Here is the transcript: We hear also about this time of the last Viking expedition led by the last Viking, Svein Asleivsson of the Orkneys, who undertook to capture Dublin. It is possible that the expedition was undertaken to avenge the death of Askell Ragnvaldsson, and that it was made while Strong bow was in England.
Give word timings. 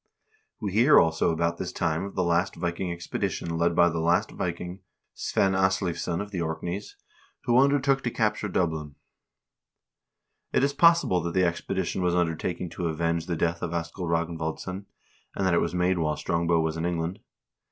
We 0.59 0.71
hear 0.71 0.99
also 0.99 1.29
about 1.31 1.59
this 1.59 1.71
time 1.71 2.03
of 2.05 2.15
the 2.15 2.23
last 2.23 2.55
Viking 2.55 2.91
expedition 2.91 3.59
led 3.59 3.75
by 3.75 3.87
the 3.87 3.99
last 3.99 4.31
Viking, 4.31 4.79
Svein 5.13 5.53
Asleivsson 5.53 6.21
of 6.21 6.31
the 6.31 6.41
Orkneys, 6.41 6.95
who 7.43 7.59
undertook 7.59 8.01
to 8.01 8.09
capture 8.09 8.47
Dublin. 8.47 8.95
It 10.53 10.63
is 10.63 10.73
possible 10.73 11.21
that 11.21 11.35
the 11.35 11.45
expedition 11.45 12.01
was 12.01 12.15
undertaken 12.15 12.67
to 12.71 12.87
avenge 12.87 13.27
the 13.27 13.35
death 13.35 13.61
of 13.61 13.73
Askell 13.75 14.07
Ragnvaldsson, 14.07 14.85
and 15.35 15.45
that 15.45 15.53
it 15.53 15.61
was 15.61 15.75
made 15.75 15.99
while 15.99 16.17
Strong 16.17 16.47
bow 16.47 16.61
was 16.61 16.77
in 16.77 16.85
England. 16.87 17.19